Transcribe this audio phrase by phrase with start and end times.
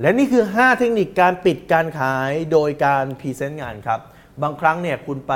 [0.00, 4.00] และนี่คือ 5 เทคนิคการปิดการขายโดยการ present งานครับ
[4.42, 5.32] บางครั้งเนี่ยคุณไป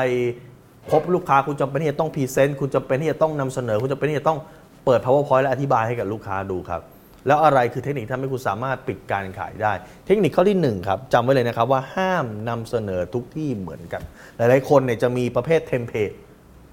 [0.91, 4.39] พบลูกค้าคุณจำเป็นที่จะต้อง present คุณจำเป็นที่จะต้องนำเสนอ คุณจำเป็นที่จะต้อง
[4.85, 6.83] เปิด powerpoint และอธิบายให้กับลูกค้าดูครับ
[7.27, 9.73] แล้วอะไรคือเทคนิคที่ทำให้คุณสามารถปิดการขายได้
[10.07, 14.03] เทคนิคข้อที่ 1 ครับจำไว้เลยนะครับว่าห้ามนำเสนอทุกที่เหมือนกัน
[14.37, 16.11] หลายๆคนเนี่ยจะมีประเภท template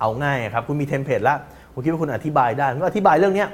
[0.02, 1.38] เอาง่ายครับคุณมี template แล้ว
[1.74, 3.50] คุณคิดว่าคุณอธิบายได้คุณอธิบายเรื่องเนี้ย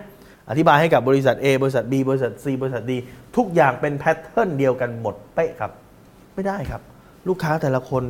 [0.49, 2.91] อธิบายให้กับบริษัท A บริษัท B บริษัท C บริษัท D
[3.35, 5.71] ทุกอย่างเป็น pattern เดียวกันหมดเป๊ะครับ
[6.35, 6.81] ไม่ได้ครับ
[7.27, 8.03] ลูกค้าแต่ละคน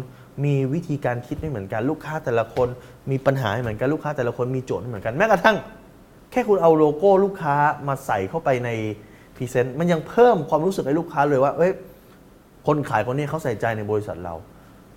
[0.46, 2.68] มีวิธีการคิดไม่เหมือนกัน ลูกค้าแต่ละคน
[3.12, 5.58] มีปัญหาไม่เหมือนกันลูกค้าแต่ละคนมีโจทย์ไม่เหมือนกันแม้กระทั่ง
[6.32, 7.56] แค่คุณเอาโลโก้ลูกค้า
[7.88, 8.70] มาใส่เข้าไปใน
[9.36, 11.72] present มันยังเพิ่มความรู้สึกให้ลูกค้าเลยว่าเอ้ย
[12.68, 14.36] คนขายคนนี้เขาใส่ใจในบริษัทเรา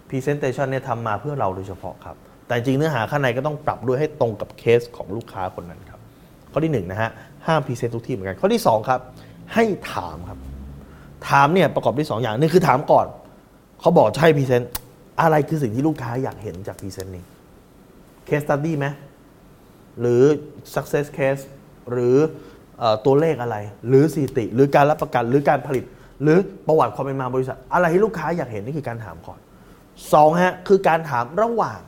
[0.08, 2.16] presentation เนี่ยทำมาเพื่อเราโดยเฉพาะครับ
[2.46, 5.97] แต่จริงเนื้อหาข้างในก็ต้องปรับด้วยให้ตรงกับเคสของลูกค้าคนนั้นครับ
[6.52, 7.10] ข้อที่1นนะฮะ
[7.46, 9.00] ห้าม present ทุกที่เหมือนกัน ข้อที่ 2 ครับ
[9.54, 10.38] ให้ถามครับ
[11.28, 13.06] ถามเนี่ยประกอบด้วยสองอย่างหนึงคือถามก่อน
[13.80, 14.70] เขาบอกจะให้ present
[15.20, 17.24] อะไรคือสิ่งที่ลูกค้าอยากเห็นจาก present นี้
[18.26, 18.86] case study ไหม
[20.00, 20.22] หรือ
[20.74, 21.42] success case
[21.90, 22.16] หรือ
[22.82, 23.56] ออตัวเลขอะไร
[23.88, 25.84] หรือสถิติ หรือการรับประกันหรือการผลิต
[26.22, 29.38] หรือประวัติความเป็นมาบริษัท อะไรที่ลูกค้าอยากเห็นนี่คือการถามก่อน
[30.12, 31.80] สองฮะคือการถามระหว่าง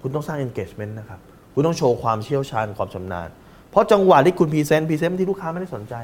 [0.00, 1.20] คุณต้องสร้าง engagement นะครับ
[1.58, 3.28] คุณต้องโชว์ความเชี่ยวชาญความชำนาญ
[3.70, 5.94] เพราะจังหวะที่คุณ present present ที่ลูกค้าไม่ได้สนใจ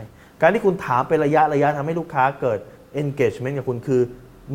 [0.40, 2.58] การที่คุณถามเป็นระยะระยะทำให้ลูกค้าเกิด
[3.02, 4.00] engagement กับคุณคือ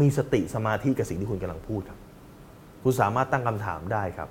[0.01, 1.99] มีสติสมาธิกับสิ่งที่คุณกำลังพูดครับ
[2.83, 4.29] คุณสามารถตั้งคำถามได้ครับ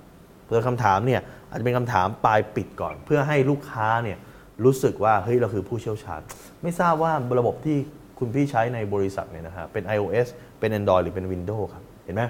[0.49, 4.19] โดยคำถามเนี่ยอาจจะเป็นคำถามปลายปิดก่อน เพื่อให้ลูกค้าเนี่ย
[4.65, 6.21] รู้สึกว่าเฮ้ยเราคือผู้เชี่ยวชาญ
[6.63, 7.77] ไม่ทราบว่าระบบที่
[8.19, 10.27] คุณพี่ใช้ในบริษัทเนี่ยนะฮะเป็น iOS
[10.59, 12.23] เป็น Android หรือเป็น Windows ครับ เห็นไหม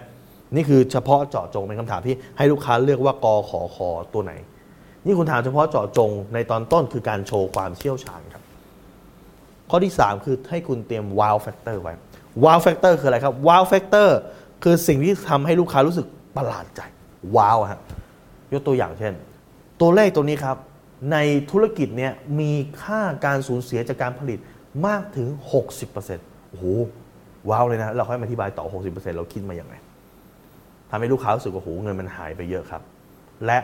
[0.54, 4.32] นี่คือเฉพาะเจาะจงเป็นคำถามที่ให้ลูกค้าเลือกว่ากอขอคอตัวไหน
[5.06, 8.42] นี่คุณถามเฉพาะเจาะจงในตอนต้นคือการโชว์ความเชี่ยวชาญครับ
[9.70, 11.94] ข้อที่ 3 คือให้คุณเตรียม wow factor ไว้
[12.44, 14.08] wow factor คืออะไรครับ wow factor
[14.62, 16.80] คือสิ่งที่ทำให้ลูกค้ารู้สึกประหลาดใจ
[17.36, 17.80] ว้าวฮะ
[18.52, 19.12] ยกตัวอย่างเช่น
[19.80, 20.56] ตัวเลขตัวนี้ครับ
[21.12, 21.16] ใน
[21.50, 24.38] ธุรกิจเนี่ยมีค่าการสูญเสียจากการผลิต
[24.86, 25.28] มากถึง
[25.90, 26.64] 60%โอ้โห
[27.50, 29.74] ว้าวเลยนะ เราค่อยมาอธิบายต่อ 60%เราคิดมาอย่างไร
[30.90, 32.82] ทำให้ลูกค้ารู้สึกว่าโอ้โหเงินมันหายไปเยอะครับ
[33.46, 33.58] และ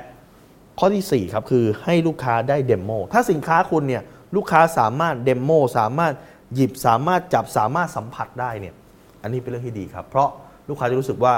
[0.78, 4.03] ข้อที่ 4 ครับ คือให้ลูกค้าได้เดโมถ้าสินค้าคุณเนี่ย
[4.37, 6.12] ลูกค้าสามารถเดโมสามารถ
[6.55, 8.75] หยิบสามารถจับสามารถสัมผัสได้เนี่ย
[9.22, 10.28] อันนี้เป็นเรื่องที่ดีครับ เพราะ
[10.69, 11.34] ลูกค้าจะรู้สึกว่า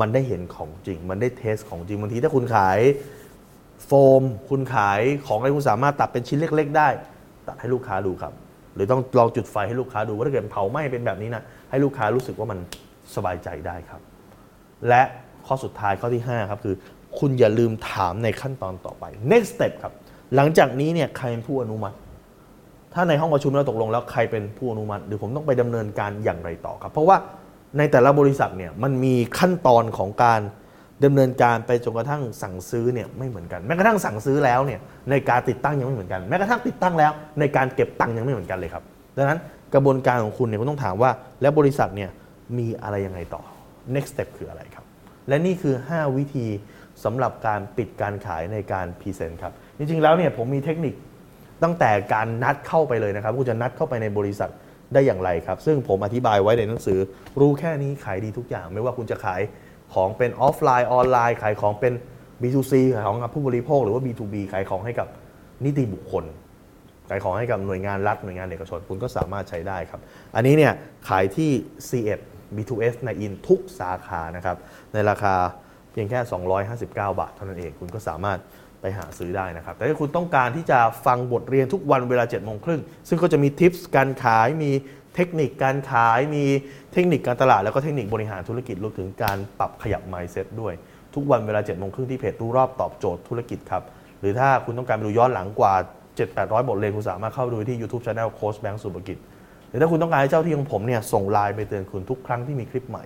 [0.00, 2.78] มันได้เห็นของจริง มันได้เทสของจริงบางทีถ้าคุณขาย
[3.86, 6.88] โฟม คุณขายของอะไรคุณสามารถตัดเป็นชิ้นเล็ก ๆ ได้
[7.48, 8.32] ตัดให้ลูกค้าดูครับ
[8.74, 12.58] หรือต้องลองจุดไฟให้ลูกค้าดูว่าถ้าเกิดเผาไหม้เป็นแบบนี้นะให้ลูกค้ารู้สึกว่ามัน
[13.14, 14.00] สบายใจได้ครับ
[14.88, 15.02] และ
[15.46, 16.76] ข้อสุดท้ายข้อที่ 5 ครับคือ
[17.18, 19.92] คุณอย่าลืมถามในขั้นตอนต่อไป next step ครับ
[20.34, 21.96] หลังจากนี้เนี่ยใครเป็นผู้อนุมัติ
[22.94, 27.16] ถ้าในห้องประชุมเราตกลงแล้วใครเป็นผู้อนุมัติ หรือผมต้องไปดำเนินการอย่างไรต่อครับ เพราะว่า
[27.78, 30.40] ในแต่ละบริษัทเนี่ยมันมีขั้นตอนของการ
[31.04, 34.80] ดำเนินการไปจนกระทั่งสั่งซื้อเนี่ยไม่เหมือนกัน แม้กระทั่งสั่งซื้อแล้วเนี่ย
[35.10, 38.82] ในการติดตั้งยังไม่เหมือนกัน แม้กระทั่งติดตั้งแล้ว ในการเก็บตังค์ยังไม่เหมือนกันเลยครับ
[39.16, 39.38] ดังนั้น
[39.74, 41.10] กระบวนการของคุณเนี่ยคุณต้องถามว่า
[41.40, 42.10] แล้วบริษัทเนี่ย
[42.58, 43.42] มีอะไรยังไงต่อ
[43.94, 44.84] next step คืออะไรครับ
[45.28, 46.46] และนี่คือ 5 วิธี
[47.04, 50.94] สำหรับการปิดการขายในการพรีเซนต์ครับ จริงๆแล้วเนี่ยผมมีเทคนิค
[51.62, 54.50] ตั้งแต่การนัดเข้าไปเลยนะครับคุณจะนัดเข้าไปในบริษัท
[54.94, 56.98] ได้อย่างไรครับ ซึ่งผมอธิบายไว้ในหนังสือ
[57.40, 59.40] รู้แค่นี้ขายดีทุกอย่าง ไม่ว่าคุณจะขาย
[59.94, 61.92] ของเป็นออฟไลน์ออนไลน์ ขายของเป็น
[62.42, 65.08] B2C ขายของกับผู้บริโภค หรือว่า B2B ขายของให้กับ
[65.64, 66.24] นิติบุคคล
[67.08, 70.00] ขายของให้กับหน่วยงานรัฐหน่วยงานเอกชน คุณก็สามารถใช้ได้ครับ
[70.34, 70.72] อันนี้เนี่ย
[71.08, 71.50] ขายที่
[71.88, 72.20] C1
[72.56, 74.56] B2S ในอินทุกสาขานะครับ
[74.92, 75.34] ในราคา
[75.92, 76.20] เพียงแค่
[76.70, 78.38] 259 บาทเท่านั้นเอง คุณก็สามารถ
[78.80, 84.70] ไปหาซื้อได้นะครับ แต่ถ้าคุณต้องการที่จะฟังบทเรียนทุกวันเวลา7โมงครึ่ง ซึ่งก็จะมีทิปส์การขาย มี
[85.14, 86.44] เทคนิคการขาย มี
[86.92, 90.74] เทคนิคการตลาด แล้วก็เทคนิคบริหารธุรกิจรวมถึงการปรับขยับ mindset ด้วย
[91.14, 93.82] ทุกวันเวลา7โมงครึ่งที่เพจรู้รอบตอบโจทย์ธุรกิจครับ
[94.20, 95.74] หรือถ้าคุณต้องการไปดูย้อนหลังกว่า
[96.20, 99.18] 7-800 บทเรียนคุณสามารถเข้าดูที่ YouTube Channel โค้ชแบงค์สุภกิจ
[99.70, 103.04] หรือถ้าคุณต้องการให้เจ้าที่ของผมเนี่ยส่งไลน์ไปเตือนคุณทุกครั้งที่มีคลิปใหม่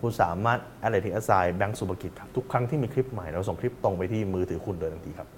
[0.00, 5.28] คุณสามารถอะไรที่อาศัยแบงก์สุภกิจครับทุกครั้งที่มีคลิปใหม่เราส่งคลิปตรงไปที่มือถือคุณโดยทันทีครับ